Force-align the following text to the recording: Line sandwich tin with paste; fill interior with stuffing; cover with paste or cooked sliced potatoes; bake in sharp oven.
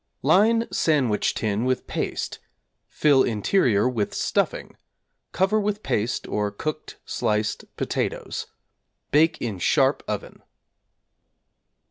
Line 0.23 0.67
sandwich 0.71 1.35
tin 1.35 1.63
with 1.63 1.85
paste; 1.85 2.39
fill 2.87 3.21
interior 3.21 3.87
with 3.87 4.15
stuffing; 4.15 4.75
cover 5.31 5.59
with 5.59 5.83
paste 5.83 6.25
or 6.25 6.49
cooked 6.49 6.97
sliced 7.05 7.65
potatoes; 7.77 8.47
bake 9.11 9.39
in 9.39 9.59
sharp 9.59 10.01
oven. 10.07 10.41